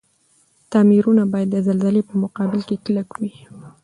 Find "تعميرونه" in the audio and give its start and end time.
0.71-1.23